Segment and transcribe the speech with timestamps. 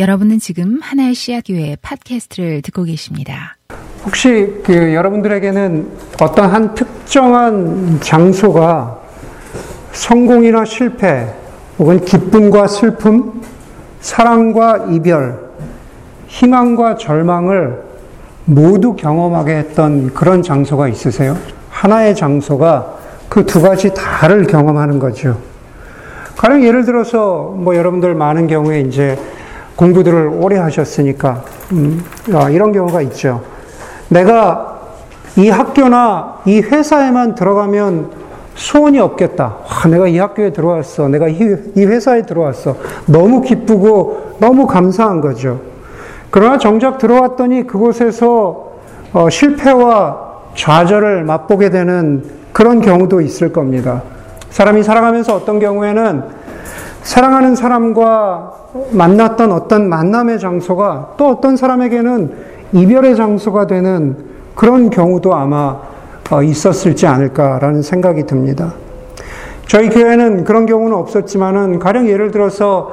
[0.00, 3.58] 여러분은 지금 하나의 씨앗교회 팟캐스트를 듣고 계십니다.
[4.06, 5.90] 혹시 그 여러분들에게는
[6.22, 8.98] 어떤 한 특정한 장소가
[9.92, 11.26] 성공이나 실패,
[11.78, 13.42] 혹은 기쁨과 슬픔,
[14.00, 15.38] 사랑과 이별,
[16.28, 17.82] 희망과 절망을
[18.46, 21.36] 모두 경험하게 했던 그런 장소가 있으세요?
[21.68, 22.96] 하나의 장소가
[23.28, 25.38] 그 두 가지 다를 경험하는 거죠.
[26.38, 29.18] 가령 예를 들어서 뭐 여러분들 많은 경우에 이제
[29.80, 31.42] 공부들을 오래 하셨으니까
[31.72, 33.42] 음, 아, 이런 경우가 있죠.
[34.10, 34.78] 내가
[35.38, 38.10] 이 학교나 이 회사에만 들어가면
[38.56, 39.44] 소원이 없겠다.
[39.44, 41.08] 와, 내가 이 학교에 들어왔어.
[41.08, 41.38] 내가 이,
[41.76, 42.76] 이 회사에 들어왔어.
[43.06, 45.60] 너무 기쁘고 너무 감사한 거죠.
[46.30, 48.72] 그러나 정작 들어왔더니 그곳에서
[49.14, 54.02] 어, 실패와 좌절을 맛보게 되는 그런 경우도 있을 겁니다.
[54.50, 56.39] 사람이 살아가면서 어떤 경우에는
[57.02, 58.52] 사랑하는 사람과
[58.92, 62.32] 만났던 어떤 만남의 장소가 또 어떤 사람에게는
[62.72, 64.16] 이별의 장소가 되는
[64.54, 65.76] 그런 경우도 아마
[66.30, 68.74] 어, 있었을지 않을까라는 생각이 듭니다.
[69.66, 72.92] 저희 교회는 그런 경우는 없었지만은 가령 예를 들어서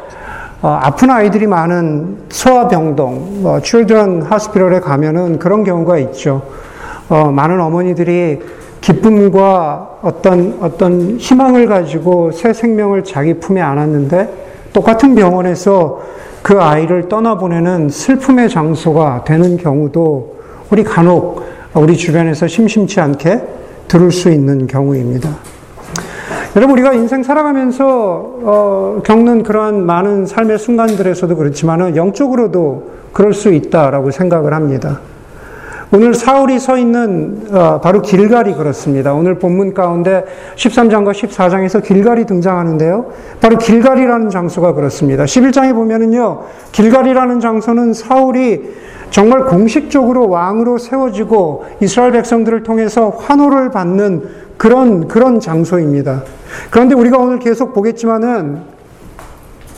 [0.62, 6.42] 어, 아픈 아이들이 많은 소아병동, 어, 칠드런 하스피럴에 가면은 그런 경우가 있죠.
[7.10, 8.42] 많은 어머니들이
[8.88, 16.02] 기쁨과 어떤 어떤 희망을 가지고 새 생명을 자기 품에 안았는데 똑같은 병원에서
[16.42, 20.38] 그 아이를 떠나보내는 슬픔의 장소가 되는 경우도
[20.72, 21.44] 우리 간혹
[21.74, 23.42] 우리 주변에서 심심치 않게
[23.90, 25.32] 들을 수 있는 경우입니다.
[26.56, 34.12] 여러분, 우리가 인생 살아가면서 어, 겪는 그러한 많은 삶의 순간들에서도 그렇지만 영적으로도 그럴 수 있다라고
[34.12, 35.02] 생각을 합니다.
[35.90, 39.14] 오늘 사울이 서 있는 어, 바로 길갈이 그렇습니다.
[39.14, 40.26] 오늘 본문 가운데
[40.58, 43.06] 13장과 14장에서 길갈이 등장하는데요.
[43.40, 45.24] 바로 길갈이라는 장소가 그렇습니다.
[45.24, 46.44] 11장에 보면은요.
[46.74, 48.76] 길갈이라는 장소는 사울이
[49.12, 54.24] 정말 공식적으로 왕으로 세워지고 이스라엘 백성들을 통해서 환호를 받는
[54.58, 56.24] 그런 그런 장소입니다.
[56.70, 58.62] 그런데 우리가 오늘 계속 보겠지만은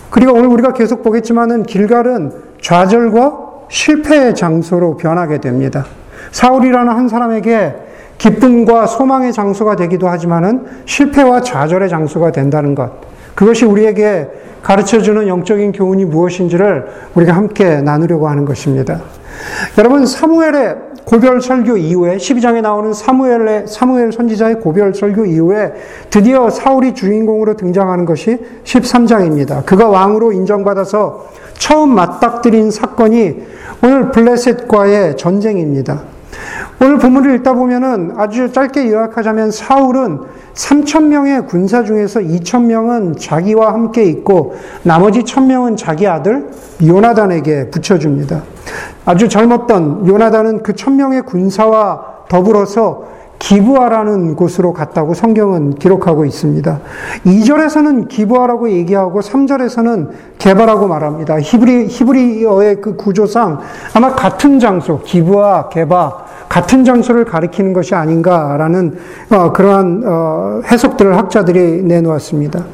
[0.09, 2.31] 그리고 오늘 우리가 계속 보겠지만은 길갈은
[2.61, 5.85] 좌절과 실패의 장소로 변하게 됩니다.
[6.31, 7.75] 사울이라는 한 사람에게
[8.17, 12.91] 기쁨과 소망의 장소가 되기도 하지만은 실패와 좌절의 장소가 된다는 것.
[13.33, 14.27] 그것이 우리에게
[14.61, 16.85] 가르쳐 주는 영적인 교훈이 무엇인지를
[17.15, 18.99] 우리가 함께 나누려고 하는 것입니다.
[19.77, 25.73] 여러분, 사무엘의 고별 설교 이후에 12장에 나오는 사무엘의 사무엘 선지자의 고별 설교 이후에
[26.09, 29.65] 드디어 사울이 주인공으로 등장하는 것이 13장입니다.
[29.65, 33.41] 그가 왕으로 인정받아서 처음 맞닥뜨린 사건이
[33.81, 36.01] 오늘 블레셋과의 전쟁입니다.
[36.81, 40.21] 오늘 본문을 읽다 보면은 아주 짧게 요약하자면 사울은
[40.53, 46.49] 3천 명의 군사 중에서 2천 명은 자기와 함께 있고 나머지 1천 명은 자기 아들
[46.85, 48.43] 요나단에게 붙여줍니다.
[49.05, 56.79] 아주 젊었던 요나단은 그천 명의 군사와 더불어서 기부하라는 곳으로 갔다고 성경은 기록하고 있습니다.
[57.25, 61.39] 2절에서는 기부하라고 얘기하고 3절에서는 개발하고 말합니다.
[61.39, 63.59] 히브리, 히브리어의 그 구조상
[63.93, 68.97] 아마 같은 장소, 기부와 개바, 같은 장소를 가리키는 것이 아닌가라는
[69.29, 72.65] 어, 그러한 어, 해석들을 학자들이 내놓았습니다.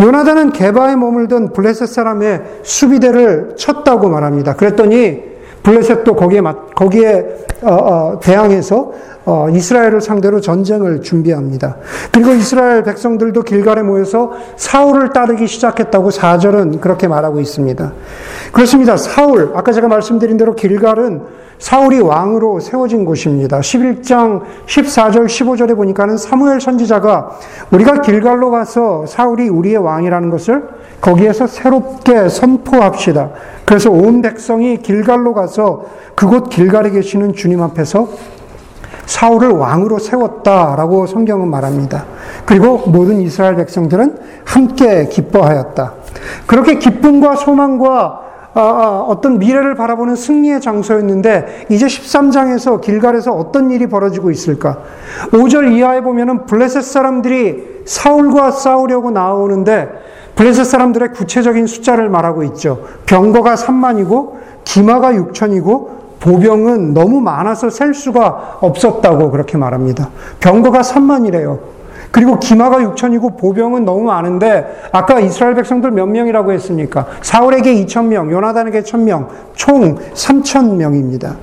[0.00, 4.54] 요나단은 개바에 머물던 블레셋 사람의 수비대를 쳤다고 말합니다.
[4.54, 5.22] 그랬더니
[5.62, 6.42] 블레셋도 거기에
[6.74, 7.24] 거기에
[7.62, 8.92] 어, 어, 대항해서
[9.26, 11.76] 어, 이스라엘을 상대로 전쟁을 준비합니다.
[12.12, 17.92] 그리고 이스라엘 백성들도 길갈에 모여서 사울을 따르기 시작했다고 4절은 그렇게 말하고 있습니다.
[18.52, 18.96] 그렇습니다.
[18.96, 23.60] 사울, 아까 제가 말씀드린 대로 길갈은 사울이 왕으로 세워진 곳입니다.
[23.60, 27.38] 11장 14절 15절에 보니까는 사무엘 선지자가
[27.70, 30.64] 우리가 길갈로 가서 사울이 우리의 왕이라는 것을
[31.00, 33.30] 거기에서 새롭게 선포합시다.
[33.64, 38.08] 그래서 온 백성이 길갈로 가서 그곳 길갈에 계시는 주님 앞에서
[39.06, 42.04] 사울을 왕으로 세웠다라고 성경은 말합니다.
[42.46, 45.92] 그리고 모든 이스라엘 백성들은 함께 기뻐하였다.
[46.46, 48.24] 그렇게 기쁨과 소망과
[48.56, 54.78] 아, 아, 어떤 미래를 바라보는 승리의 장소였는데 이제 13장에서 길갈에서 어떤 일이 벌어지고 있을까?
[55.32, 59.88] 5절 이하에 보면은 블레셋 사람들이 사울과 싸우려고 나오는데
[60.36, 62.84] 블레셋 사람들의 구체적인 숫자를 말하고 있죠.
[63.06, 70.08] 병거가 3만이고 기마가 6천이고 보병은 너무 많아서 셀 수가 없었다고 그렇게 말합니다.
[70.40, 71.58] 병거가 3만이래요.
[72.10, 77.06] 그리고 기마가 6천이고 보병은 너무 많은데 아까 이스라엘 백성들 몇 명이라고 했습니까?
[77.20, 81.36] 사울에게 2천 명, 요나단에게 1천 명, 총 3천 명입니다.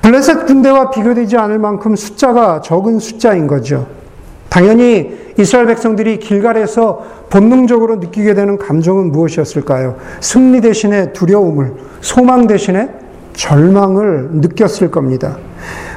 [0.00, 3.88] 블레셋 군대와 비교되지 않을 만큼 숫자가 적은 숫자인 거죠.
[4.48, 9.96] 당연히 이스라엘 백성들이 길갈에서 본능적으로 느끼게 되는 감정은 무엇이었을까요?
[10.20, 13.01] 승리 대신에 두려움을, 소망 대신에
[13.34, 15.36] 절망을 느꼈을 겁니다.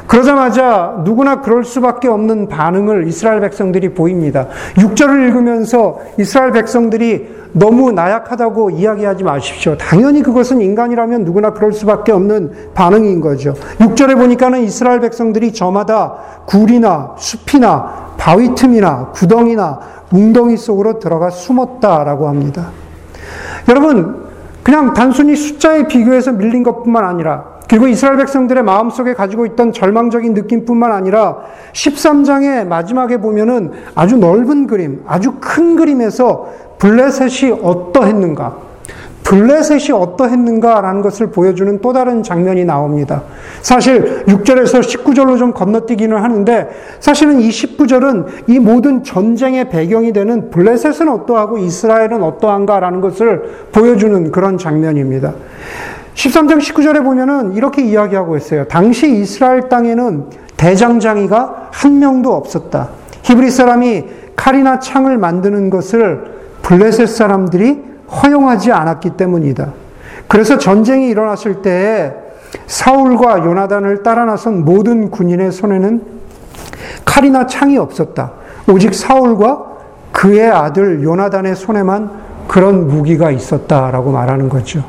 [0.07, 4.47] 그러자마자 누구나 그럴 수밖에 없는 반응을 이스라엘 백성들이 보입니다.
[4.75, 9.77] 6절을 읽으면서 이스라엘 백성들이 너무 나약하다고 이야기하지 마십시오.
[9.77, 13.55] 당연히 그것은 인간이라면 누구나 그럴 수밖에 없는 반응인 거죠.
[13.79, 16.15] 6절에 보니까는 이스라엘 백성들이 저마다
[16.45, 19.79] 굴이나 숲이나 바위 틈이나 구덩이나
[20.11, 22.67] 웅덩이 속으로 들어가 숨었다라고 합니다.
[23.69, 24.24] 여러분,
[24.65, 30.91] 그냥 단순히 숫자에 비교해서 밀린 것뿐만 아니라 그리고 이스라엘 백성들의 마음속에 가지고 있던 절망적인 느낌뿐만
[30.91, 31.37] 아니라
[31.73, 38.57] 13장의 마지막에 보면은 아주 넓은 그림, 아주 큰 그림에서 블레셋이 어떠했는가,
[39.25, 43.23] 블레셋이 어떠했는가라는 것을 보여주는 또 다른 장면이 나옵니다.
[43.61, 46.69] 사실 6절에서 19절로 좀 건너뛰기는 하는데
[46.99, 54.59] 사실은 이 19절은 이 모든 전쟁의 배경이 되는 블레셋은 어떠하고 이스라엘은 어떠한가라는 것을 보여주는 그런
[54.59, 55.33] 장면입니다.
[56.13, 58.65] 13장 19절에 보면은 이렇게 이야기하고 있어요.
[58.67, 60.25] 당시 이스라엘 땅에는
[60.55, 62.89] 대장장이가 한 명도 없었다.
[63.23, 64.05] 히브리 사람이
[64.35, 69.73] 칼이나 창을 만드는 것을 블레셋 사람들이 허용하지 않았기 때문이다.
[70.27, 72.13] 그래서 전쟁이 일어났을 때에
[72.67, 76.01] 사울과 요나단을 따라 나선 모든 군인의 손에는
[77.03, 78.31] 칼이나 창이 없었다.
[78.69, 79.75] 오직 사울과
[80.11, 82.09] 그의 아들 요나단의 손에만
[82.47, 84.83] 그런 무기가 있었다라고 말하는 거죠.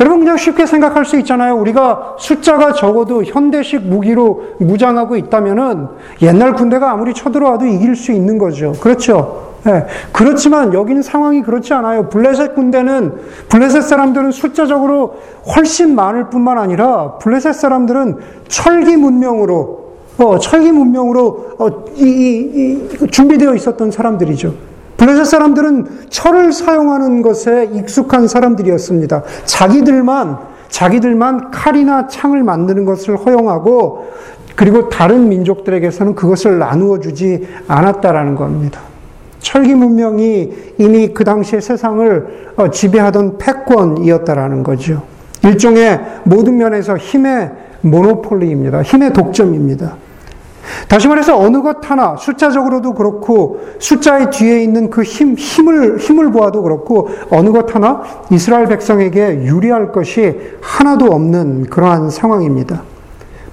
[0.00, 1.56] 여러분 그냥 쉽게 생각할 수 있잖아요.
[1.56, 5.88] 우리가 숫자가 적어도 현대식 무기로 무장하고 있다면은
[6.22, 8.72] 옛날 군대가 아무리 쳐들어와도 이길 수 있는 거죠.
[8.80, 9.55] 그렇죠?
[9.64, 9.86] 네.
[10.12, 12.08] 그렇지만 여기는 상황이 그렇지 않아요.
[12.08, 13.14] 블레셋 군대는
[13.48, 15.16] 블레셋 사람들은 숫자적으로
[15.56, 18.18] 훨씬 많을 뿐만 아니라 블레셋 사람들은
[18.48, 19.86] 철기 문명으로
[20.18, 24.54] 어, 철기 문명으로 어, 이, 이, 이, 준비되어 있었던 사람들이죠.
[24.96, 29.22] 블레셋 사람들은 철을 사용하는 것에 익숙한 사람들이었습니다.
[29.44, 30.38] 자기들만
[30.68, 34.06] 자기들만 칼이나 창을 만드는 것을 허용하고
[34.56, 38.80] 그리고 다른 민족들에게서는 그것을 나누어 주지 않았다라는 겁니다.
[39.46, 45.04] 철기 문명이 이미 그 당시의 세상을 어, 지배하던 패권이었다라는 거죠.
[45.44, 47.52] 일종의 모든 면에서 힘의
[47.82, 48.82] 모노폴리입니다.
[48.82, 49.98] 힘의 독점입니다.
[50.88, 56.62] 다시 말해서 어느 것 하나 숫자적으로도 그렇고 숫자의 뒤에 있는 그 힘, 힘을 힘을 보아도
[56.62, 58.02] 그렇고 어느 것 하나
[58.32, 62.82] 이스라엘 백성에게 유리할 것이 하나도 없는 그러한 상황입니다.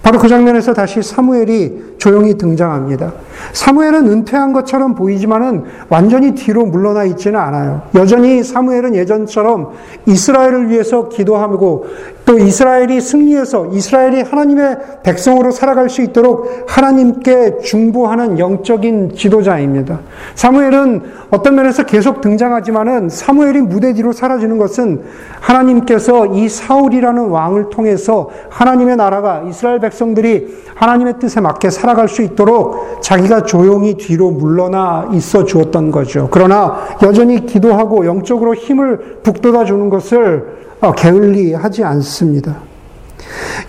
[0.01, 3.13] 바로 그 장면에서 다시 사무엘이 조용히 등장합니다.
[3.53, 7.83] 사무엘은 은퇴한 것처럼 보이지만은 완전히 뒤로 물러나 있지는 않아요.
[7.95, 9.69] 여전히 사무엘은 예전처럼
[10.05, 11.85] 이스라엘을 위해서 기도하고
[12.25, 19.99] 또 이스라엘이 승리해서 이스라엘이 하나님의 백성으로 살아갈 수 있도록 하나님께 중보하는 영적인 지도자입니다.
[20.35, 21.01] 사무엘은
[21.31, 25.03] 어떤 면에서 계속 등장하지만은 사무엘이 무대 뒤로 사라지는 것은
[25.39, 32.21] 하나님께서 이 사울이라는 왕을 통해서 하나님의 나라가 이스라엘 백성들이 하나님의 뜻에 맞게 살아 갈 수
[32.21, 36.27] 있도록 자기가 조용히 뒤로 물러나 있어 주었던 거죠.
[36.31, 42.57] 그러나 여전히 기도하고 영적으로 힘을 북돋아 주는 것을 어, 게을리 하지 않습니다.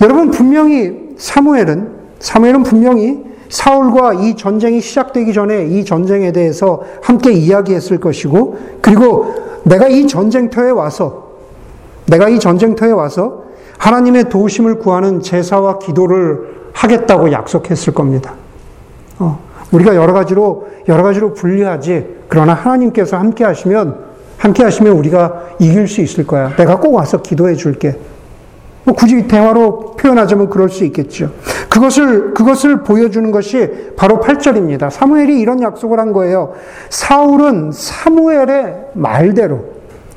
[0.00, 1.88] 여러분 분명히 사무엘은
[2.18, 9.32] 사무엘은 분명히 사울과 이 전쟁이 시작되기 전에 이 전쟁에 대해서 함께 이야기했을 것이고 그리고
[9.62, 11.30] 내가 이 전쟁터에 와서
[12.06, 13.44] 내가 이 전쟁터에 와서
[13.78, 18.34] 하나님의 도우심을 구하는 제사와 기도를 하겠다고 약속했을 겁니다.
[19.18, 19.38] 어,
[19.72, 22.24] 우리가 여러 가지로 여러 가지로 불리하지.
[22.28, 24.04] 그러나 하나님께서 함께 하시면
[24.36, 26.54] 함께 하시면 우리가 이길 수 있을 거야.
[26.56, 27.96] 내가 꼭 와서 기도해 줄게.
[28.84, 31.30] 뭐 굳이 대화로 표현하자면 그럴 수 있겠죠.
[31.70, 34.90] 그것을 그것을 보여주는 것이 바로 8절입니다.
[34.90, 36.52] 사무엘이 이런 약속을 한 거예요.
[36.90, 39.64] 사울은 사무엘의 말대로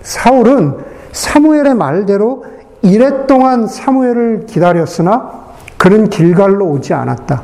[0.01, 0.75] 사울은
[1.13, 2.43] 사무엘의 말대로
[2.81, 5.46] 이래 동안 사무엘을 기다렸으나
[5.77, 7.43] 그는 길갈로 오지 않았다.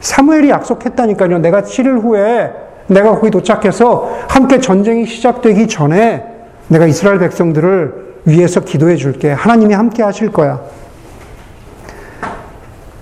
[0.00, 1.38] 사무엘이 약속했다니까요.
[1.38, 2.52] 내가 7일 후에
[2.86, 6.24] 내가 거기 도착해서 함께 전쟁이 시작되기 전에
[6.68, 9.32] 내가 이스라엘 백성들을 위해서 기도해 줄게.
[9.32, 10.60] 하나님이 함께 하실 거야.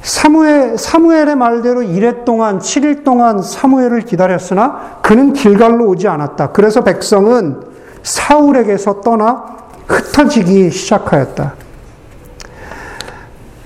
[0.02, 6.52] 사무엘, 사무엘의 말대로 이래 동안, 7일 동안 사무엘을 기다렸으나 그는 길갈로 오지 않았다.
[6.52, 7.60] 그래서 백성은
[8.02, 9.46] 사울에게서 떠나
[9.88, 11.63] 흩어지기 시작하였다.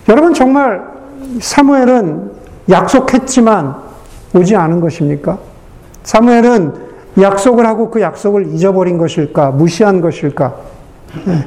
[0.08, 0.82] 여러분 정말
[1.40, 2.30] 사무엘은
[2.70, 3.76] 약속했지만
[4.34, 5.38] 오지 않은 것입니까?
[6.02, 6.88] 사무엘은
[7.20, 9.50] 약속을 하고 그 약속을 잊어버린 것일까?
[9.50, 10.54] 무시한 것일까?
[11.26, 11.46] 네.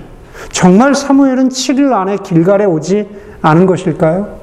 [0.51, 3.07] 정말 사무엘은 7일 안에 길갈에 오지
[3.41, 4.41] 않은 것일까요?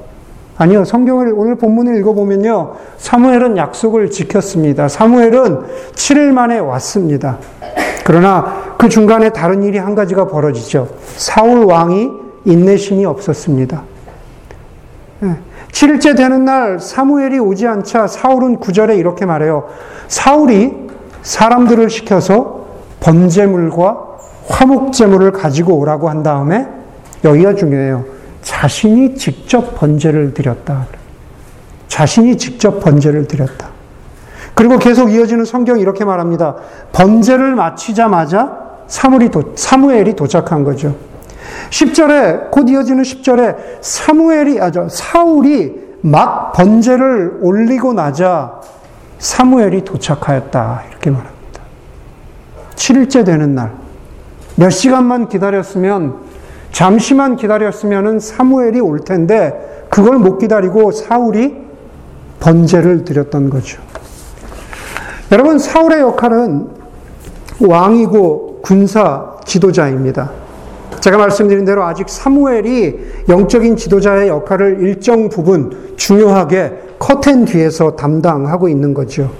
[0.57, 0.83] 아니요.
[0.83, 2.75] 성경을 오늘 본문을 읽어보면요.
[2.97, 4.89] 사무엘은 약속을 지켰습니다.
[4.89, 5.61] 사무엘은
[5.93, 7.37] 7일 만에 왔습니다.
[8.03, 10.89] 그러나 그 중간에 다른 일이 한 가지가 벌어지죠.
[11.15, 12.09] 사울 왕이
[12.45, 13.83] 인내심이 없었습니다.
[15.71, 19.67] 7일째 되는 날 사무엘이 오지 않자 사울은 구절에 이렇게 말해요.
[20.07, 20.89] 사울이
[21.21, 22.65] 사람들을 시켜서
[23.01, 24.07] 번제물과
[24.47, 26.67] 화목제물을 가지고 오라고 한 다음에
[27.23, 28.05] 여기가 중요해요.
[28.41, 30.87] 자신이 직접 번제를 드렸다.
[31.87, 33.69] 자신이 직접 번제를 드렸다.
[34.55, 36.55] 그리고 계속 이어지는 성경이 이렇게 말합니다.
[36.93, 40.95] 번제를 마치자마자 사무엘이 도착한 거죠.
[41.69, 48.59] 10절에, 곧 이어지는 10절에 사무엘이, 아, 저, 사울이 막 번제를 올리고 나자
[49.19, 50.83] 사무엘이 도착하였다.
[50.89, 51.61] 이렇게 말합니다.
[52.75, 53.73] 7일째 되는 날.
[54.55, 56.15] 몇 시간만 기다렸으면,
[56.71, 61.55] 잠시만 기다렸으면 사무엘이 올 텐데, 그걸 못 기다리고 사울이
[62.39, 63.81] 번제를 드렸던 거죠.
[65.31, 66.69] 여러분, 사울의 역할은
[67.59, 70.31] 왕이고 군사 지도자입니다.
[70.99, 78.93] 제가 말씀드린 대로 아직 사무엘이 영적인 지도자의 역할을 일정 부분 중요하게 커튼 뒤에서 담당하고 있는
[78.93, 79.31] 거죠.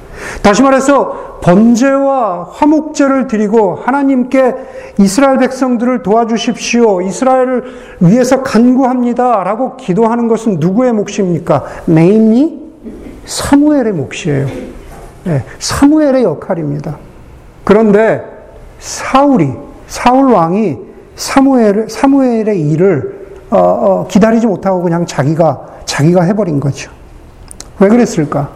[0.41, 4.55] 다시 말해서 번제와 화목제를 드리고 하나님께
[4.99, 7.01] 이스라엘 백성들을 도와주십시오.
[7.01, 7.63] 이스라엘을
[8.01, 9.43] 위해서 간구합니다.
[9.43, 11.63] 라고 기도하는 것은 누구의 몫입니까?
[11.85, 12.59] 메인이
[13.25, 14.47] 사무엘의 몫이에요.
[15.25, 16.97] 네, 사무엘의 역할입니다.
[17.63, 18.23] 그런데
[18.79, 19.51] 사울이,
[19.87, 20.88] 사울 왕이
[21.19, 26.91] 사무엘, 사무엘의 일을 어, 어, 기다리지 못하고 그냥 자기가 자기가 해버린 거죠.
[27.79, 28.49] 왜 그랬을까?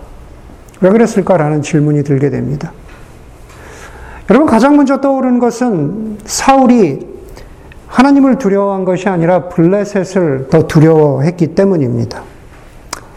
[0.80, 2.72] 왜 그랬을까라는 질문이 들게 됩니다.
[4.30, 7.06] 여러분 가장 먼저 떠오르는 것은 사울이
[7.88, 12.24] 하나님을 두려워한 것이 아니라 블레셋을 더 두려워했기 때문입니다.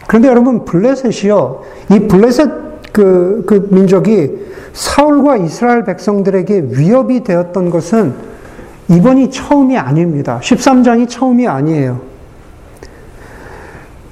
[0.07, 1.61] 그런데 여러분 블레셋이요,
[1.91, 8.36] 이 블레셋 그, 그 민족이 사울과 이스라엘 백성들에게 위협이 되었던 것은
[8.89, 10.39] 이번이 처음이 아닙니다.
[10.41, 12.01] 13장이 처음이 아니에요.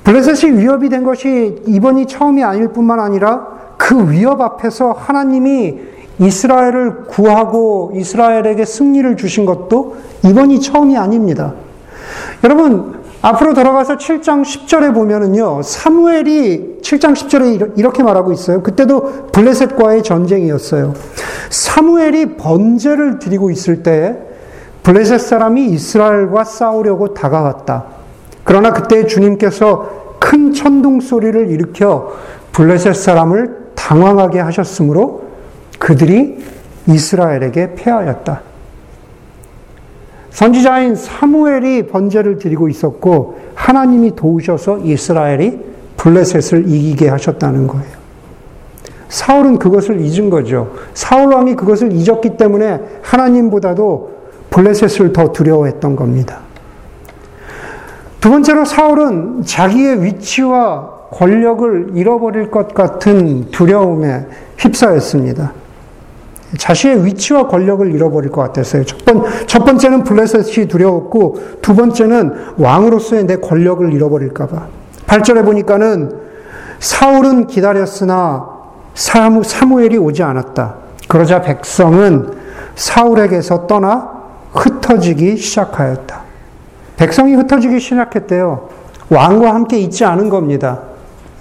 [0.03, 5.79] 블레셋이 위협이 된 것이 이번이 처음이 아닐 뿐만 아니라 그 위협 앞에서 하나님이
[6.19, 11.53] 이스라엘을 구하고 이스라엘에게 승리를 주신 것도 이번이 처음이 아닙니다.
[12.43, 18.61] 여러분, 앞으로 돌아가서 7장 10절에 보면은요, 사무엘이 7장 10절에 이렇게 말하고 있어요.
[18.61, 20.93] 그때도 블레셋과의 전쟁이었어요.
[21.49, 24.34] 사무엘이 번제를 드리고 있을 때
[24.85, 27.85] 블레셋 사람이 이스라엘과 싸우려고 다가왔다.
[28.43, 32.13] 그러나 그때 주님께서 큰 천둥 소리를 일으켜
[32.51, 35.23] 블레셋 사람을 당황하게 하셨으므로
[35.79, 36.37] 그들이
[36.87, 38.41] 이스라엘에게 패하였다.
[40.29, 45.61] 선지자인 사무엘이 번제를 드리고 있었고 하나님이 도우셔서 이스라엘이
[45.97, 48.05] 블레셋을 이기게 하셨다는 거예요.
[49.09, 50.73] 사울은 그것을 잊은 거죠.
[50.93, 54.14] 사울 왕이 그것을 잊었기 때문에 하나님보다도
[54.55, 56.39] 블레셋을 더 두려워했던 겁니다.
[58.21, 64.25] 두 번째로 사울은 자기의 위치와 권력을 잃어버릴 것 같은 두려움에
[64.57, 65.51] 휩싸였습니다.
[66.57, 68.85] 자신의 위치와 권력을 잃어버릴 것 같았어요.
[68.85, 74.67] 첫, 번, 첫 번째는 블레셋이 두려웠고, 두 번째는 왕으로서의 내 권력을 잃어버릴까봐.
[75.05, 76.17] 8절에 보니까는
[76.79, 78.47] 사울은 기다렸으나
[78.93, 80.75] 사무, 사무엘이 오지 않았다.
[81.09, 82.31] 그러자 백성은
[82.75, 84.14] 사울에게서 떠나
[84.55, 86.21] 흩어지기 시작하였다.
[86.97, 88.69] 백성이 흩어지기 시작했대요.
[89.09, 90.81] 왕과 함께 있지 않은 겁니다.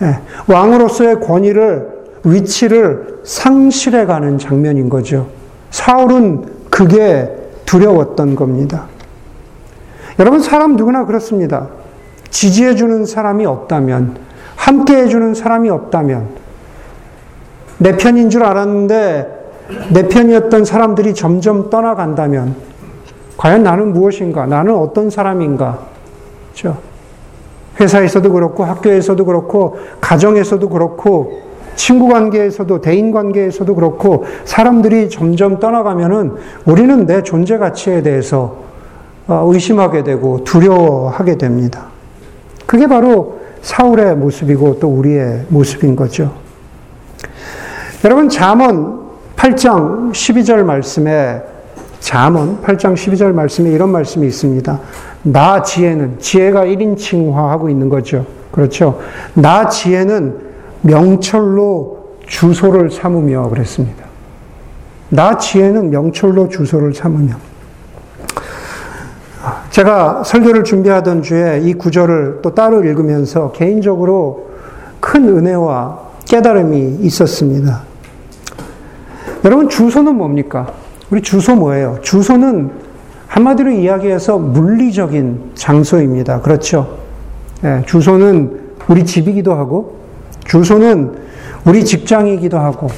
[0.02, 0.18] 예,
[0.52, 1.88] 왕으로서의 권위를,
[2.25, 5.28] 위치를 상실해 가는 장면인 거죠.
[5.71, 7.30] 사울은 그게
[7.64, 8.87] 두려웠던 겁니다.
[10.18, 11.68] 여러분, 사람 누구나 그렇습니다.
[12.30, 14.16] 지지해주는 사람이 없다면,
[14.56, 16.28] 함께 해주는 사람이 없다면,
[17.78, 19.44] 내 편인 줄 알았는데,
[19.92, 22.74] 내 편이었던 사람들이 점점 떠나간다면,
[23.37, 24.47] 과연 나는 무엇인가?
[24.47, 25.79] 나는 어떤 사람인가?
[26.53, 26.79] 그렇죠?
[27.81, 31.43] 회사에서도 그렇고, 학교에서도 그렇고, 가정에서도 그렇고,
[31.75, 36.35] 친구 관계에서도, 대인 관계에서도 그렇고, 사람들이 점점 떠나가면은
[36.67, 38.64] 우리는 내 존재 가치에 대해서
[39.26, 41.87] 어, 의심하게 되고 두려워하게 됩니다.
[42.67, 46.33] 그게 바로 사울의 모습이고 또 우리의 모습인 거죠.
[48.05, 49.00] 여러분, 잠언
[49.37, 51.41] 8장 12절 말씀에
[52.04, 54.78] 잠언 8장 12절 말씀에 이런 말씀이 있습니다.
[55.23, 58.26] 나 지혜는 지혜가 1인칭화하고 있는 거죠.
[58.50, 59.00] 그렇죠.
[59.32, 60.37] 나 지혜는
[60.82, 64.04] 명철로 주소를 삼으며 그랬습니다.
[65.08, 67.37] 나 지혜는 명철로 주소를 삼으며
[69.70, 74.50] 제가 설교를 준비하던 주에 이 구절을 또 따로 읽으면서 개인적으로
[75.00, 77.80] 큰 은혜와 깨달음이 있었습니다.
[79.42, 80.84] 여러분, 주소는 뭡니까?
[81.11, 81.99] 우리 주소 뭐예요?
[82.02, 82.70] 주소는
[83.26, 86.40] 한마디로 이야기해서 물리적인 장소입니다.
[86.40, 86.99] 그렇죠?
[87.62, 89.99] 네, 주소는 우리 집이기도 하고,
[90.46, 91.14] 주소는
[91.64, 92.88] 우리 직장이기도 하고,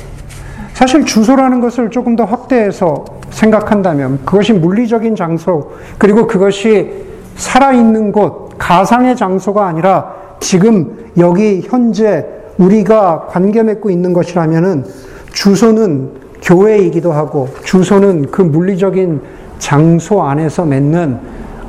[0.75, 6.91] 사실 주소라는 것을 조금 더 확대해서 생각한다면 그것이 물리적인 장소, 그리고 그것이
[7.37, 12.27] 살아있는 곳, 가상의 장소가 아니라 지금 여기 현재
[12.59, 14.85] 우리가 관계 맺고 있는 것이라면은
[15.33, 19.21] 주소는 교회이기도 하고 주소는 그 물리적인
[19.59, 21.19] 장소 안에서 맺는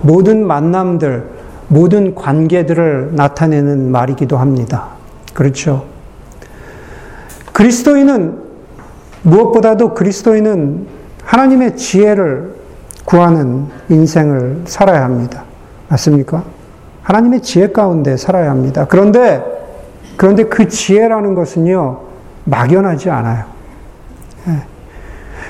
[0.02, 1.24] 모든 만남들,
[1.68, 4.90] 모든 관계들을 나타내는 말이기도 합니다.
[5.34, 5.86] 그렇죠.
[7.54, 8.38] 그리스도인은
[9.24, 10.86] 무엇보다도 그리스도인은
[11.24, 12.56] 하나님의 지혜를
[13.04, 15.44] 구하는 인생을 살아야 합니다.
[15.90, 16.44] 맞습니까?
[17.02, 18.86] 하나님의 지혜 가운데 살아야 합니다.
[18.88, 19.44] 그런데,
[20.18, 22.00] 그런데 그 지혜라는 것은요,
[22.44, 23.57] 막연하지 않아요.
[24.48, 24.64] 예.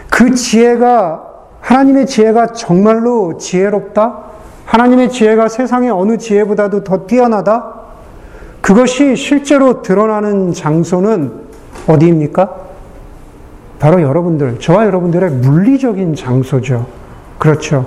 [0.09, 1.23] 그 지혜가,
[1.61, 4.23] 하나님의 지혜가 정말로 지혜롭다?
[4.65, 7.73] 하나님의 지혜가 세상의 어느 지혜보다도 더 뛰어나다?
[8.61, 11.31] 그것이 실제로 드러나는 장소는
[11.87, 12.55] 어디입니까?
[13.79, 16.87] 바로 여러분들, 저와 여러분들의 물리적인 장소죠.
[17.37, 17.85] 그렇죠.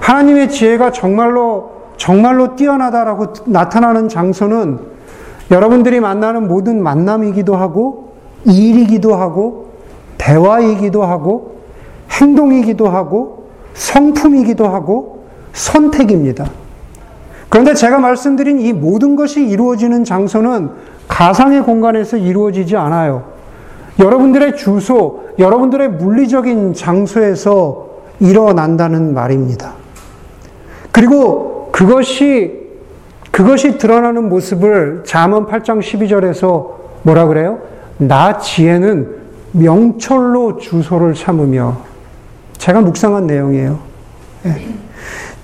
[0.00, 4.78] 하나님의 지혜가 정말로, 정말로 뛰어나다라고 나타나는 장소는
[5.50, 8.12] 여러분들이 만나는 모든 만남이기도 하고,
[8.44, 9.63] 일이기도 하고,
[10.24, 11.58] 대화이기도 하고,
[12.10, 16.50] 행동이기도 하고, 성품이기도 하고, 선택입니다.
[17.50, 20.70] 그런데 제가 말씀드린 이 모든 것이 이루어지는 장소는
[21.06, 23.34] 가상의 공간에서 이루어지지 않아요.
[23.98, 27.88] 여러분들의 주소, 여러분들의 물리적인 장소에서
[28.18, 29.74] 일어난다는 말입니다.
[30.90, 32.64] 그리고 그것이
[33.30, 36.70] 그것이 드러나는 모습을 잠언 8장 12절에서
[37.02, 37.58] 뭐라 그래요?
[37.98, 39.23] 나 지혜는
[39.54, 41.78] 명철로 주소를 삼으며
[42.58, 43.78] 제가 묵상한 내용이에요.
[44.46, 44.68] 예.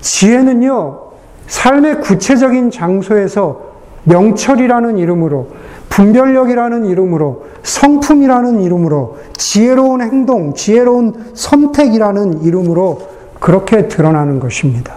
[0.01, 0.99] 지혜는요,
[1.47, 3.71] 삶의 구체적인 장소에서
[4.05, 5.49] 명철이라는 이름으로
[5.91, 13.03] 분별력이라는 이름으로 성품이라는 이름으로 지혜로운 행동, 지혜로운 선택이라는 이름으로
[13.39, 14.97] 그렇게 드러나는 것입니다.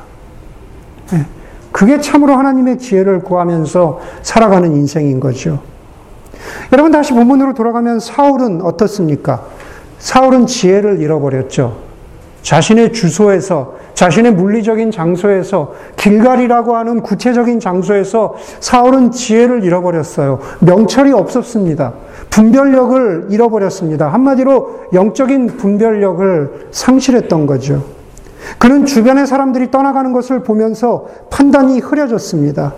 [1.13, 1.25] 예,
[1.71, 5.59] 그게 참으로 하나님의 지혜를 구하면서 살아가는 인생인 거죠.
[6.71, 9.45] 여러분 다시 본문으로 돌아가면 사울은 어떻습니까?
[9.99, 11.93] 사울은 지혜를 잃어버렸죠.
[12.41, 20.39] 자신의 주소에서 자신의 물리적인 장소에서 길갈이라고 하는 구체적인 장소에서 사울은 지혜를 잃어버렸어요.
[20.59, 21.93] 명철이 없었습니다.
[22.29, 24.09] 분별력을 잃어버렸습니다.
[24.09, 27.83] 한마디로 영적인 분별력을 상실했던 거죠.
[28.57, 32.73] 그는 주변의 사람들이 떠나가는 것을 보면서 판단이 흐려졌습니다.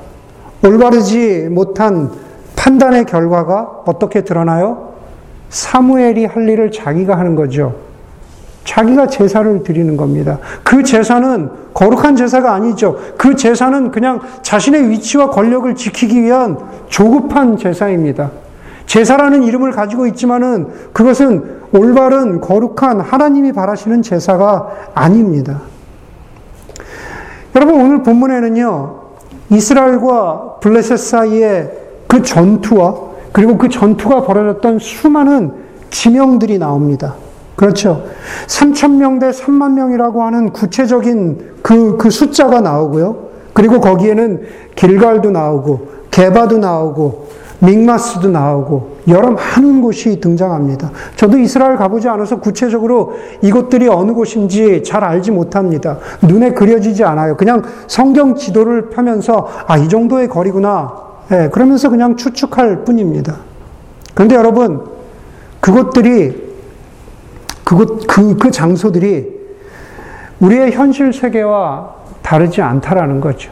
[0.64, 2.12] 올바르지 못한
[2.56, 4.94] 판단의 결과가 어떻게 드러나요?
[5.50, 7.76] 사무엘이 할 일을 자기가 하는 거죠.
[8.64, 10.40] 자기가 제사를 드리는 겁니다.
[10.64, 12.98] 그 제사는 거룩한 제사가 아니죠.
[13.18, 18.32] 그 제사는 그냥 자신의 위치와 권력을 지키기 위한 조급한 제사입니다.
[18.88, 25.62] 제사라는 이름을 가지고 있지만은 그것은 올바른 거룩한 하나님이 바라시는 제사가 아닙니다.
[27.56, 29.06] 여러분 오늘 본문에는요.
[29.50, 32.96] 이스라엘과 블레셋 사이의 그 전투와
[33.32, 35.52] 그리고 그 전투가 벌어졌던 수많은
[35.90, 37.16] 지명들이 나옵니다.
[37.56, 38.06] 그렇죠.
[38.48, 43.26] 3천명 대 3만 명이라고 하는 구체적인 그, 그 숫자가 나오고요.
[43.54, 44.42] 그리고 거기에는
[44.76, 47.28] 길갈도 나오고, 개바도 나오고,
[47.60, 50.92] 믹마스도 나오고, 여러 많은 곳이 등장합니다.
[51.16, 55.98] 저도 이스라엘 가보지 않아서 구체적으로 이곳들이 어느 곳인지 잘 알지 못합니다.
[56.22, 57.38] 눈에 그려지지 않아요.
[57.38, 61.06] 그냥 성경 지도를 펴면서, 아, 이 정도의 거리구나.
[61.30, 63.38] 네, 그러면서 그냥 추측할 뿐입니다.
[64.14, 64.86] 그런데 여러분,
[65.60, 66.46] 그것들이
[67.64, 69.34] 그곳, 그, 그 장소들이
[70.40, 73.52] 우리의 현실 세계와 다르지 않다라는 거죠.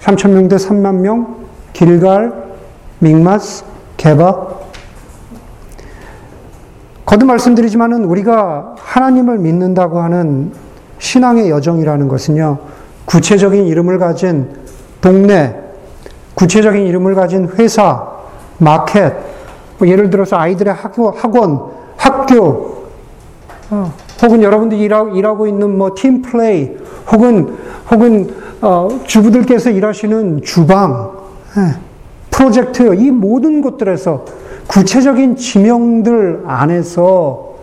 [0.00, 1.36] 3천명 대 3만 명,
[1.72, 2.32] 길갈,
[2.98, 3.64] 믹마스,
[3.96, 4.54] 개바.
[7.06, 10.52] 거듭 말씀드리지만은 우리가 하나님을 믿는다고 하는
[10.98, 12.58] 신앙의 여정이라는 것은요,
[13.04, 14.48] 구체적인 이름을 가진
[15.00, 15.63] 동네,
[16.34, 18.06] 구체적인 이름을 가진 회사,
[18.58, 19.14] 마켓,
[19.78, 21.60] 뭐 예를 들어서 아이들의 학원,
[21.96, 22.84] 학교,
[23.70, 23.92] 어,
[24.22, 26.76] 혹은 여러분들이 일하고, 일하고 있는 뭐 팀플레이,
[27.10, 27.56] 혹은,
[27.90, 31.12] 혹은, 어, 주부들께서 일하시는 주방,
[31.56, 31.76] 예,
[32.30, 34.24] 프로젝트, 이 모든 곳들에서
[34.66, 37.54] 구체적인 지명들 안에서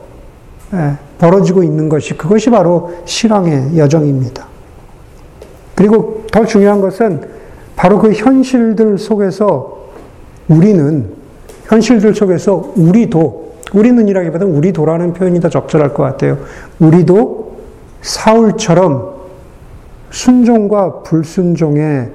[0.73, 4.45] 예, 벌어지고 있는 것이 그것이 바로 신앙의 여정입니다.
[5.75, 7.40] 그리고 더 중요한 것은
[7.81, 9.87] 바로 그 현실들 속에서
[10.47, 11.09] 우리는
[11.65, 16.37] 현실들 속에서 우리도 우리는이라기보다는 우리도라는 표현이 더 적절할 것 같아요.
[16.77, 17.57] 우리도
[18.03, 19.15] 사울처럼
[20.11, 22.11] 순종과 불순종의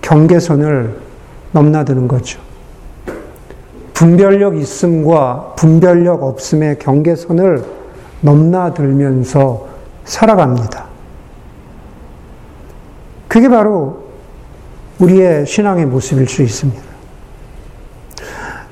[0.00, 0.96] 경계선을
[1.52, 2.40] 넘나드는 거죠.
[3.92, 7.62] 분별력 있음과 분별력 없음의 경계선을
[8.22, 9.66] 넘나들면서
[10.06, 10.86] 살아갑니다.
[13.28, 14.01] 그게 바로
[15.02, 16.80] 우리의 신앙의 모습일 수 있습니다.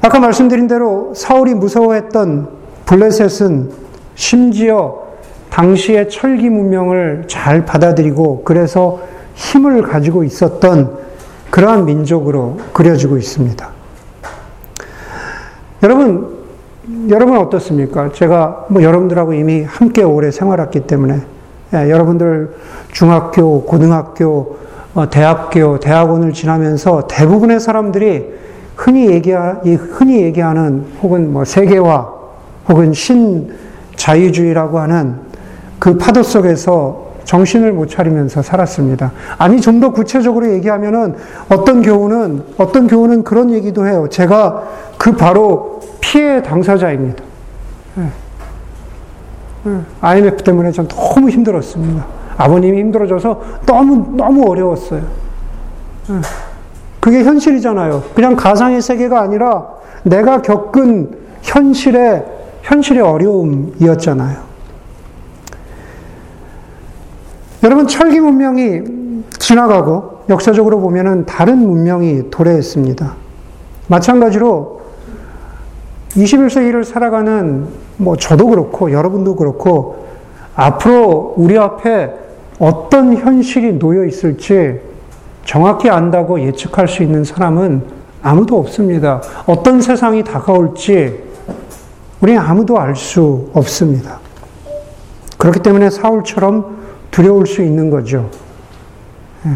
[0.03, 2.49] 아까 말씀드린 대로 사울이 무서워했던
[2.87, 3.71] 블레셋은
[4.14, 5.11] 심지어
[5.51, 9.01] 당시의 철기 문명을 잘 받아들이고 그래서
[9.35, 10.99] 힘을 가지고 있었던
[11.51, 13.69] 그러한 민족으로 그려지고 있습니다.
[15.83, 16.38] 여러분,
[17.09, 18.12] 여러분 어떻습니까?
[18.12, 21.21] 제가 뭐 여러분들하고 이미 함께 오래 생활했기 때문에
[21.75, 22.55] 예, 여러분들
[22.93, 24.69] 중학교, 고등학교, 어,
[25.11, 28.26] 대학교, 대학원을 지나면서 대부분의 사람들이
[28.76, 32.09] 흔히 얘기하, 흔히 얘기하는 혹은 뭐 세계화
[32.68, 33.53] 혹은 신
[33.96, 35.16] 자유주의라고 하는
[35.79, 39.12] 그 파도 속에서 정신을 못 차리면서 살았습니다.
[39.38, 41.14] 아니, 좀 더 구체적으로 얘기하면은
[41.48, 44.09] 어떤 교우는, 어떤 교우는 그런 얘기도 해요.
[44.11, 44.64] 제가
[44.98, 47.22] 그 바로 피해 당사자입니다.
[50.00, 50.38] IMF 예.
[50.38, 50.44] 예.
[50.44, 52.19] 때문에 전 너무 힘들었습니다.
[52.40, 55.03] 아버님이 힘들어져서 너무, 너무 어려웠어요.
[56.11, 56.14] 예.
[56.98, 58.03] 그게 현실이잖아요.
[58.14, 59.68] 그냥 가상의 세계가 아니라
[60.05, 62.24] 내가 겪은 현실의,
[62.62, 64.38] 현실의 어려움이었잖아요.
[67.62, 73.16] 여러분, 철기 문명이 지나가고 역사적으로 보면은 다른 문명이 도래했습니다.
[73.88, 74.81] 마찬가지로
[76.12, 77.66] 21세기를 살아가는
[77.98, 80.07] 뭐 저도 그렇고 여러분도 그렇고
[80.55, 82.30] 앞으로 우리 앞에
[82.61, 84.79] 어떤 현실이 놓여 있을지
[85.44, 87.83] 정확히 안다고 예측할 수 있는 사람은
[88.23, 89.23] 아무도 없습니다.
[89.46, 91.18] 어떤 세상이 다가올지
[92.20, 94.20] 우리 아무도 알 수 없습니다.
[95.38, 96.77] 그렇기 때문에 사울처럼
[97.11, 98.29] 두려울 수 있는 거죠.
[99.46, 99.53] 예.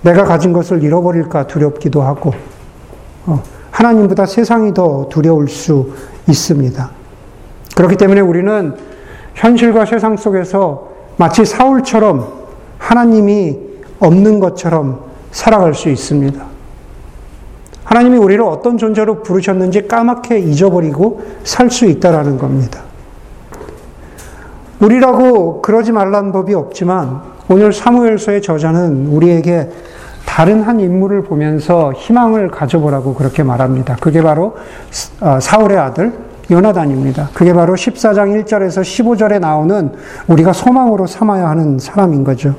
[0.00, 2.32] 내가 가진 것을 잃어버릴까 두렵기도 하고,
[3.26, 5.92] 어, 하나님보다 세상이 더 두려울 수
[6.26, 6.90] 있습니다.
[7.76, 8.74] 그렇기 때문에 우리는
[9.34, 10.89] 현실과 세상 속에서
[11.20, 12.32] 마치 사울처럼
[12.78, 13.58] 하나님이
[13.98, 16.42] 없는 것처럼 살아갈 수 있습니다.
[17.84, 22.80] 하나님이 우리를 어떤 존재로 부르셨는지 까맣게 잊어버리고 살 수 있다라는 겁니다.
[24.80, 29.68] 우리라고 그러지 말라는 법이 없지만 오늘 사무엘서의 저자는 우리에게
[30.24, 33.96] 다른 한 인물을 보면서 희망을 가져보라고 그렇게 말합니다.
[34.00, 34.56] 그게 바로
[35.20, 37.30] 어, 사울의 아들 요나단입니다.
[37.32, 39.90] 그게 바로 14장 1절에서 15절에 나오는
[40.26, 42.54] 우리가 소망으로 삼아야 하는 사람인 거죠.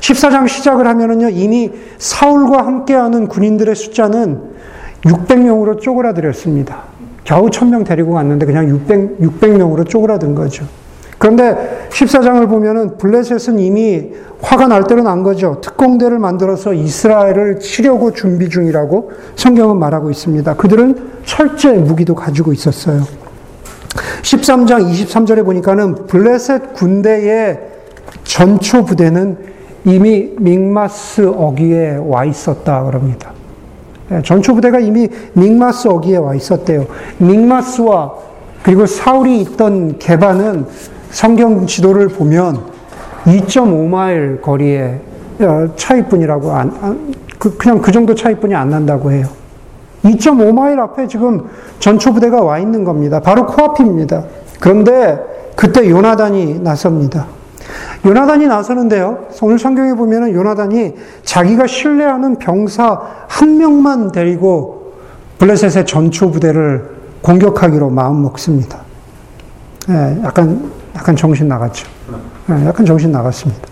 [0.00, 4.54] 14장 시작을 하면은요, 이미 사울과 함께하는 군인들의 숫자는
[5.02, 6.82] 600명으로 쪼그라들었습니다.
[7.24, 10.66] 겨우 1000명 데리고 갔는데 그냥 600, 600명으로 쪼그라든 거죠.
[11.24, 14.10] 그런데 14장을 보면은 블레셋은 이미
[14.42, 15.58] 화가 날 대로 난 거죠.
[15.62, 20.54] 특공대를 만들어서 이스라엘을 치려고 준비 중이라고 성경은 말하고 있습니다.
[20.56, 23.04] 그들은 철제 무기도 가지고 있었어요.
[24.20, 27.58] 13장 23절에 보니까는 블레셋 군대의
[28.24, 29.38] 전초 부대는
[29.86, 33.32] 이미 믹마스 어귀에 와 있었다 그럽니다.
[34.10, 36.86] 예, 전초 부대가 이미 믹마스 어귀에 와 있었대요.
[37.16, 38.12] 믹마스와
[38.62, 40.66] 그리고 사울이 있던 개바는
[41.14, 42.58] 성경 지도를 보면
[43.24, 45.00] 2.5마일 거리의
[45.40, 49.28] 어, 차이뿐이라고 안, 그, 그냥 그 정도 차이뿐이 안 난다고 해요.
[50.02, 51.48] 2.5마일 앞에 지금
[51.78, 53.20] 전초부대가 와 있는 겁니다.
[53.20, 54.24] 바로 코앞입니다.
[54.58, 55.20] 그런데
[55.54, 57.26] 그때 요나단이 나섭니다.
[58.04, 59.26] 요나단이 나서는데요.
[59.40, 64.94] 오늘 성경에 보면은 요나단이 자기가 신뢰하는 병사 한 명만 데리고
[65.38, 66.90] 블레셋의 전초 부대를
[67.22, 68.80] 공격하기로 마음 먹습니다.
[69.90, 71.86] 예, 약간 약간 정신 나갔죠.
[72.46, 73.68] 네, 약간 정신 나갔습니다.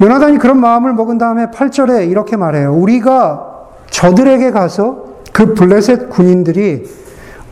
[0.00, 2.74] 요나단이 그런 마음을 먹은 다음에 8절에 이렇게 말해요.
[2.74, 3.46] 우리가
[3.90, 6.84] 저들에게 가서 그 블레셋 군인들이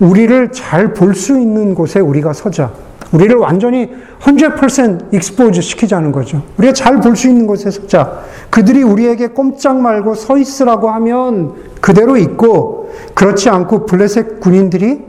[0.01, 2.71] 우리를 잘 볼 수 있는 곳에 우리가 서자.
[3.13, 3.91] 우리를 완전히
[4.21, 6.43] 100% 익스포즈 시키자는 거죠.
[6.59, 8.21] 우리가 잘 볼 수 있는 곳에 서자.
[8.51, 15.05] 그들이 우리에게 꼼짝 말고 서 있으라고 하면 그대로 있고, 그렇지 않고 블레셋 군인들이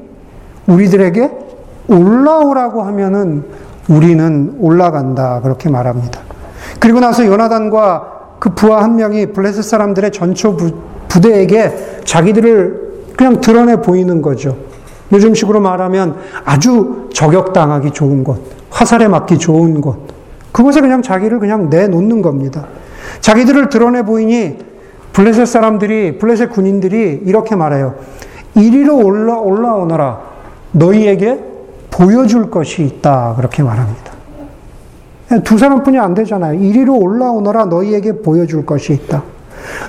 [0.68, 1.32] 우리들에게
[1.90, 3.44] 올라오라고 하면은
[3.88, 5.42] 우리는 올라간다.
[5.42, 6.22] 그렇게 말합니다.
[6.80, 10.72] 그리고 나서 요나단과 그 부하 한 명이 블레셋 사람들의 전초 부,
[11.22, 14.56] 대에게 자기들을 그냥 드러내 보이는 거죠.
[15.12, 20.08] 요즘식으로 말하면 아주 저격당하기 좋은 곳, 화살에 맞기 좋은 곳.
[20.52, 22.68] 그곳에 그냥 자기를 그냥 내놓는 겁니다.
[23.22, 24.60] 자기들을 드러내 보이니
[25.14, 27.96] 블레셋 사람들이, 블레셋 군인들이 이렇게 말해요.
[28.56, 30.20] 이리로 올라, 올라오너라.
[30.72, 31.49] 너희에게
[31.92, 33.36] 보여줄 것이 있다.
[33.36, 34.14] 그렇게 말합니다.
[35.44, 36.60] 두 사람뿐이 안 되잖아요.
[36.60, 37.66] 이리로 올라오너라.
[37.66, 39.24] 너희에게 보여줄 것이 있다.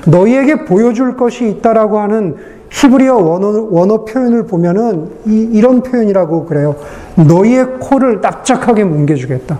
[0.06, 2.36] 너희에게 보여줄 것이 있다라고 하는
[2.70, 6.76] 히브리어 원어, 원어 표현을 보면은 이, 런 표현이라고 그래요.
[7.16, 9.58] 너희의 코를 납작하게 뭉개주겠다.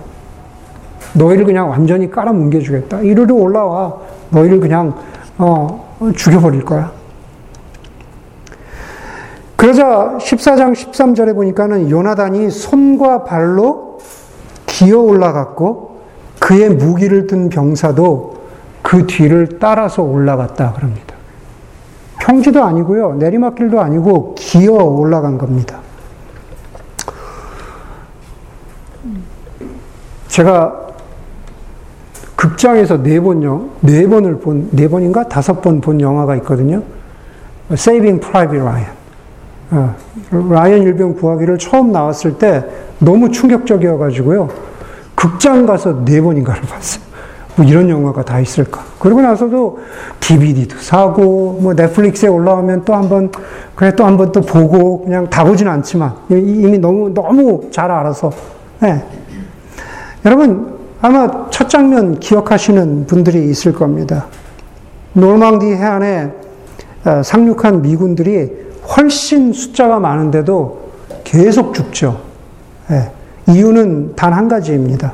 [1.13, 3.01] 너희를 그냥 완전히 깔아 뭉개주겠다.
[3.01, 3.97] 이리로 올라와.
[4.29, 4.93] 너희를 그냥
[5.37, 6.91] 어, 죽여버릴 거야.
[9.61, 13.99] 그러자 14장 13절에 보니까는 요나단이 손과 발로
[14.65, 16.01] 기어 올라갔고
[16.39, 18.41] 그의 무기를 든 병사도
[18.81, 21.13] 그 뒤를 따라서 올라갔다 그럽니다.
[22.21, 23.13] 평지도 아니고요.
[23.19, 25.77] 내리막길도 아니고 기어 올라간 겁니다.
[30.27, 30.87] 제가
[32.35, 35.29] 극장에서 네 번, 네 번을 본, 네 번인가?
[35.29, 36.81] 다섯 번 본 영화가 있거든요.
[37.71, 39.00] Saving Private Ryan.
[39.71, 39.95] 어,
[40.31, 42.63] 라이언 일병 구하기를 처음 나왔을 때
[42.99, 44.49] 너무 충격적이어가지고요.
[45.15, 47.03] 극장 가서 네 번인가를 봤어요.
[47.55, 48.81] 뭐 이런 영화가 다 있을까.
[48.99, 49.79] 그리고 나서도
[50.19, 53.31] DVD도 사고, 뭐 넷플릭스에 올라오면 또 한 번,
[53.75, 58.31] 그래 또 한 번 또 보고, 그냥 다 보진 않지만, 이미 너무, 너무 잘 알아서.
[58.79, 59.03] 네.
[60.25, 64.27] 여러분, 아마 첫 장면 기억하시는 분들이 있을 겁니다.
[65.13, 66.31] 노르망디 해안에
[67.03, 70.81] 어, 상륙한 미군들이 훨씬 숫자가 많은데도
[71.23, 72.21] 계속 죽죠.
[72.89, 73.11] 네.
[73.47, 75.13] 이유는 단 한 가지입니다.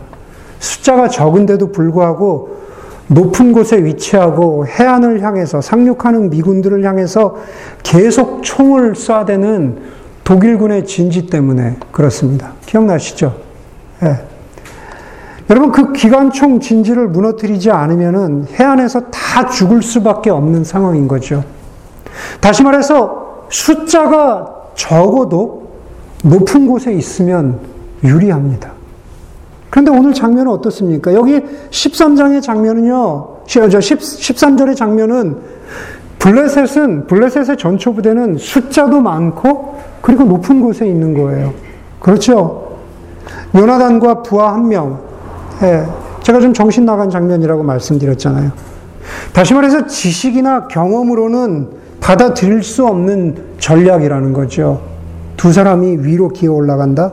[0.60, 2.58] 숫자가 적은데도 불구하고
[3.08, 7.38] 높은 곳에 위치하고 해안을 향해서 상륙하는 미군들을 향해서
[7.84, 9.76] 계속 총을 쏴대는
[10.24, 12.54] 독일군의 진지 때문에 그렇습니다.
[12.66, 13.36] 기억나시죠?
[14.02, 14.16] 네.
[15.50, 21.46] 여러분 그 기관총 진지를 무너뜨리지 않으면은 해안에서 다 죽을 수밖에 없는 상황인 거죠.
[22.42, 25.68] 다시 말해서 숫자가 적어도
[26.24, 27.60] 높은 곳에 있으면
[28.04, 28.72] 유리합니다.
[29.70, 31.14] 그런데 오늘 장면은 어떻습니까?
[31.14, 35.38] 여기 13장의 장면은요, 저 13절의 장면은
[36.20, 41.54] 블레셋은, 블레셋의 전초부대는 숫자도 많고, 그리고 높은 곳에 있는 거예요.
[42.00, 42.78] 그렇죠?
[43.56, 45.00] 요나단과 부하 한 명,
[45.62, 45.84] 예,
[46.24, 48.52] 제가 좀 정신 나간 장면이라고 말씀드렸잖아요.
[49.34, 51.70] 다시 말해서 지식이나 경험으로는
[52.08, 54.82] 받아들일 수 없는 전략이라는 거죠.
[55.36, 57.12] 두 사람이 위로 기어 올라간다?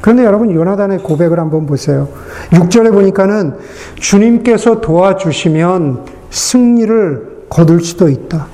[0.00, 2.08] 그런데 여러분, 요나단의 고백을 한번 보세요.
[2.50, 3.56] 6절에 보니까는
[3.94, 8.48] 주님께서 도와주시면 승리를 거둘 수도 있다.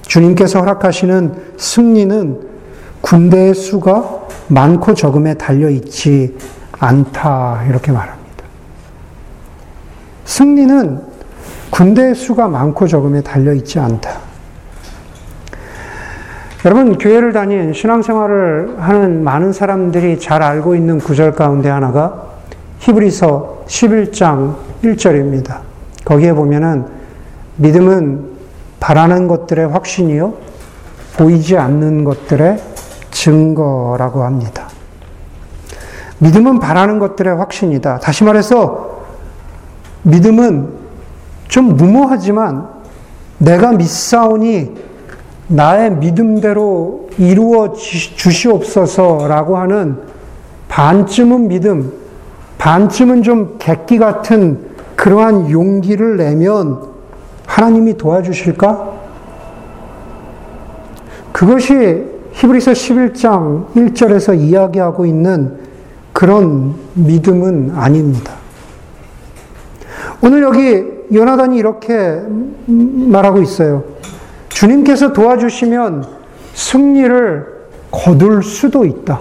[0.00, 2.40] 주님께서 허락하시는 승리는
[3.02, 6.34] 군대의 수가 많고 적음에 달려있지
[6.78, 7.66] 않다.
[7.68, 8.26] 이렇게 말합니다.
[10.24, 11.02] 승리는
[11.68, 14.27] 군대 수가 많고 적음에 달려 있지 않다.
[16.64, 22.24] 여러분, 교회를 다닌 신앙생활을 하는 많은 사람들이 잘 알고 있는 구절 가운데 하나가
[22.80, 25.58] 히브리서 11장 1절입니다.
[26.04, 26.86] 거기에 보면은
[27.58, 28.38] 믿음은
[28.80, 30.34] 바라는 것들의 확신이요,
[31.16, 32.60] 보이지 않는 것들의
[33.12, 34.68] 증거라고 합니다.
[36.18, 38.00] 믿음은 바라는 것들의 확신이다.
[38.00, 39.04] 다시 말해서
[40.02, 40.70] 믿음은
[41.46, 42.66] 좀 무모하지만
[43.38, 44.87] 내가 믿사오니
[45.48, 49.96] 나의 믿음대로 이루어 주시옵소서라고 하는
[50.68, 51.92] 반쯤은 믿음,
[52.58, 56.82] 반쯤은 좀 객기 같은 그러한 용기를 내면
[57.46, 58.98] 하나님이 도와주실까?
[61.32, 65.58] 그것이 히브리서 11장 1절에서 이야기하고 있는
[66.12, 68.34] 그런 믿음은 아닙니다.
[70.22, 72.20] 오늘 여기 요나단이 이렇게
[72.66, 73.84] 말하고 있어요.
[74.58, 76.04] 주님께서 도와주시면
[76.54, 77.46] 승리를
[77.92, 79.20] 거둘 수도 있다.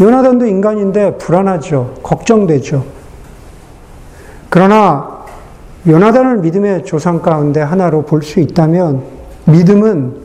[0.00, 1.96] 요나단도 인간인데 불안하죠.
[2.02, 2.82] 걱정되죠.
[4.48, 5.24] 그러나
[5.86, 9.02] 요나단을 믿음의 조상 가운데 하나로 볼 수 있다면
[9.44, 10.16] 믿음은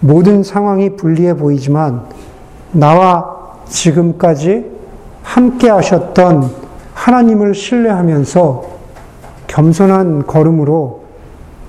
[0.00, 2.06] 모든 상황이 불리해 보이지만
[2.72, 4.64] 나와 지금까지
[5.22, 6.50] 함께 하셨던
[6.94, 8.64] 하나님을 신뢰하면서
[9.48, 11.03] 겸손한 걸음으로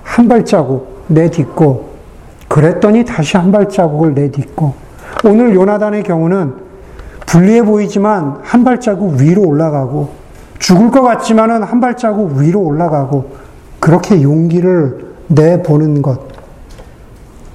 [0.06, 1.90] 한 발자국 내딛고
[2.48, 4.74] 그랬더니 다시 한 발자국을 내딛고
[5.26, 6.54] 오늘 요나단의 경우는
[7.26, 10.12] 불리해 보이지만 한 발자국 위로 올라가고
[10.60, 13.32] 죽을 것 같지만은 한 발자국 위로 올라가고
[13.80, 16.22] 그렇게 용기를 내보는 것.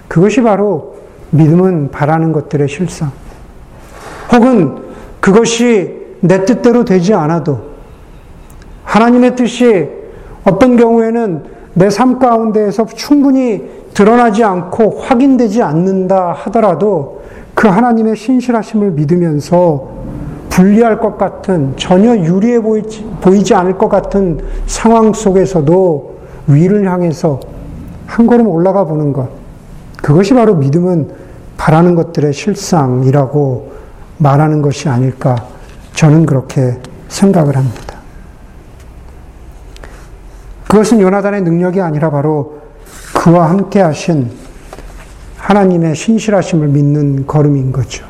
[0.09, 0.97] 그것이 바로
[1.31, 3.13] 믿음은 바라는 것들의 실상.
[4.33, 4.83] 혹은
[5.21, 7.71] 그것이 내 뜻대로 되지 않아도
[8.85, 9.89] 하나님의 뜻이
[10.45, 13.63] 어떤 경우에는 내 삶 가운데에서 충분히
[13.95, 17.23] 드러나지 않고 확인되지 않는다 하더라도
[17.55, 19.89] 그 하나님의 신실하심을 믿으면서
[20.49, 27.41] 불리할 것 같은 전혀 유리해 보이지, 보이지 않을 것 같은 상황 속에서도 위를 향해서
[28.07, 29.29] 한 걸음 올라가 보는 것.
[30.03, 31.11] 그것이 바로 믿음은
[31.57, 33.71] 바라는 것들의 실상이라고
[34.19, 35.37] 말하는 것이 아닐까.
[35.95, 36.79] 저는 그렇게
[37.09, 37.90] 생각을 합니다.
[40.71, 42.61] 그것은 요나단의 능력이 아니라 바로
[43.13, 44.31] 그와 함께 하신
[45.37, 48.07] 하나님의 신실하심을 믿는 걸음인 거죠.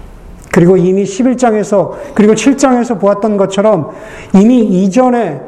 [0.53, 3.93] 그리고 이미 11장에서 그리고 7장에서 보았던 것처럼
[4.35, 5.41] 이미 이전에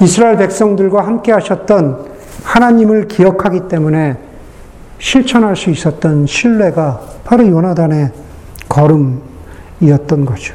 [0.00, 2.06] 이스라엘 백성들과 함께 하셨던
[2.44, 4.16] 하나님을 기억하기 때문에
[5.00, 8.12] 실천할 수 있었던 신뢰가 바로 요나단의
[8.68, 10.54] 걸음이었던 거죠.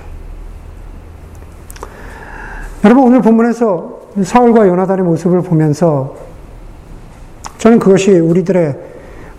[2.86, 6.16] 여러분 오늘 본문에서 사울과 요나단의 모습을 보면서
[7.58, 8.76] 저는 그것이 우리들의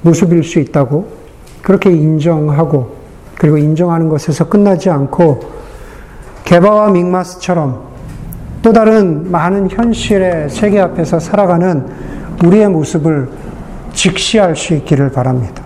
[0.02, 1.06] 모습일 수 있다고
[1.62, 2.94] 그렇게 인정하고
[3.38, 5.40] 그리고 인정하는 것에서 끝나지 않고
[6.44, 7.86] 개바와 믹마스처럼
[8.62, 11.86] 또 다른 많은 현실의 세계 앞에서 살아가는
[12.44, 13.28] 우리의 모습을
[13.92, 15.62] 직시할 수 있기를 바랍니다.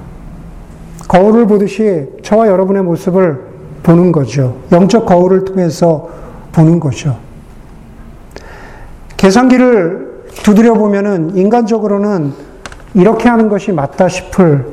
[1.09, 3.41] 거울을 보듯이 저와 여러분의 모습을
[3.83, 4.57] 보는 거죠.
[4.71, 6.09] 영적 거울을 통해서
[6.53, 7.17] 보는 거죠.
[9.21, 12.33] 계산기를 두드려 보면은 인간적으로는
[12.95, 14.67] 이렇게 하는 것이 맞다 싶을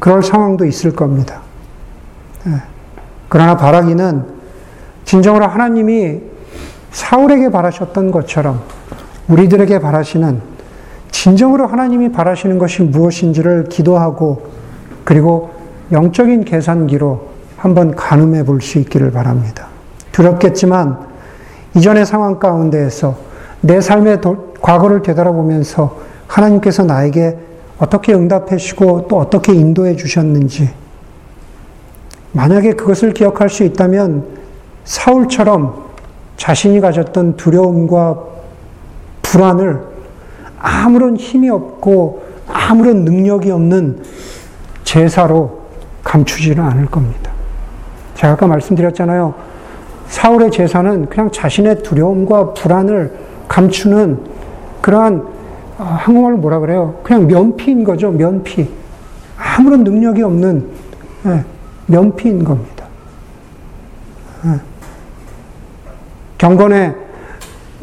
[0.00, 1.40] 그럴 상황도 있을 겁니다.
[2.48, 2.54] 예.
[3.28, 4.24] 그러나 바라기는
[5.04, 6.20] 진정으로 하나님이
[6.90, 8.62] 사울에게 바라셨던 것처럼
[9.28, 10.40] 우리들에게 바라시는
[11.12, 14.50] 진정으로 하나님이 바라시는 것이 무엇인지를 기도하고
[15.04, 15.54] 그리고
[15.92, 19.68] 영적인 계산기로 한번 가늠해 볼 수 있기를 바랍니다.
[20.10, 20.98] 두렵겠지만
[21.76, 23.30] 이전의 상황 가운데에서
[23.62, 25.96] 내 삶의 도, 과거를 되돌아보면서
[26.26, 27.38] 하나님께서 나에게
[27.78, 30.70] 어떻게 응답해 주시고 또 어떻게 인도해 주셨는지
[32.32, 34.24] 만약에 그것을 기억할 수 있다면
[34.84, 35.90] 사울처럼
[36.36, 38.18] 자신이 가졌던 두려움과
[39.22, 39.80] 불안을
[40.58, 44.02] 아무런 힘이 없고 아무런 능력이 없는
[44.84, 45.62] 제사로
[46.04, 47.30] 감추지는 않을 겁니다.
[48.14, 49.34] 제가 아까 말씀드렸잖아요.
[50.08, 53.12] 사울의 제사는 그냥 자신의 두려움과 불안을
[53.52, 54.18] 감추는
[54.80, 55.26] 그러한
[55.76, 56.98] 아, 한국말로 뭐라 그래요?
[57.02, 58.10] 그냥 면피인 거죠.
[58.10, 58.66] 면피.
[59.36, 60.66] 아무런 능력이 없는
[61.26, 61.44] 예,
[61.86, 62.86] 면피인 겁니다.
[64.46, 64.58] 예.
[66.38, 66.94] 경건의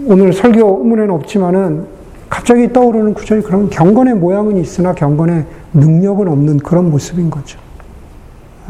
[0.05, 1.85] 오늘 설교 문에는 없지만은
[2.29, 7.59] 갑자기 떠오르는 구절이 그런 경건의 모양은 있으나 경건의 능력은 없는 그런 모습인 거죠.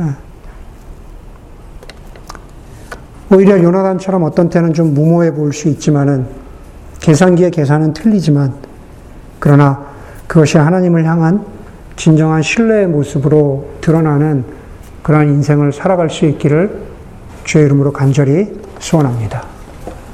[0.02, 0.06] 예.
[3.34, 6.39] 오히려 요나단처럼 어떤 때는 좀 무모해 보일 수 있지만은
[7.00, 8.54] 계산기의 계산은 틀리지만
[9.40, 9.86] 그러나
[10.28, 11.46] 그것이 하나님을 향한
[11.96, 14.44] 진정한 신뢰의 모습으로 드러나는
[15.04, 16.82] 그러한 인생을 살아갈 수 있기를
[17.44, 19.59] 주의 이름으로 간절히 소원합니다.